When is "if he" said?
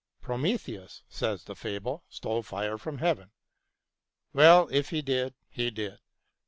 4.71-5.03